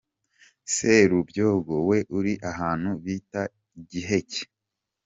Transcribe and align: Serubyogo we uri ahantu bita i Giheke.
Serubyogo 0.75 1.75
we 1.89 1.97
uri 2.17 2.33
ahantu 2.51 2.89
bita 3.03 3.41
i 3.77 3.79
Giheke. 3.89 4.41